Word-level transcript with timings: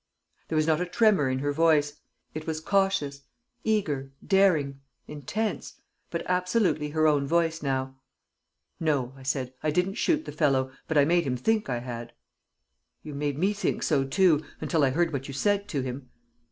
There 0.47 0.55
was 0.55 0.65
not 0.65 0.81
a 0.81 0.87
tremor 0.87 1.29
in 1.29 1.37
her 1.37 1.51
voice; 1.51 1.99
it 2.33 2.47
was 2.47 2.59
cautious, 2.59 3.21
eager, 3.63 4.11
daring, 4.25 4.81
intense, 5.07 5.75
but 6.09 6.23
absolutely 6.25 6.89
her 6.89 7.05
own 7.05 7.27
voice 7.27 7.61
now. 7.61 7.99
"No," 8.79 9.13
I 9.15 9.21
said, 9.21 9.53
"I 9.61 9.69
didn't 9.69 9.93
shoot 9.99 10.25
the 10.25 10.31
fellow, 10.31 10.71
but 10.87 10.97
I 10.97 11.05
made 11.05 11.25
him 11.25 11.37
think 11.37 11.69
I 11.69 11.81
had." 11.81 12.13
"You 13.03 13.13
made 13.13 13.37
me 13.37 13.53
think 13.53 13.83
so 13.83 14.03
too, 14.03 14.43
until 14.59 14.83
I 14.83 14.89
heard 14.89 15.13
what 15.13 15.27
you 15.27 15.35
said 15.35 15.67
to 15.67 15.81
him." 15.81 16.09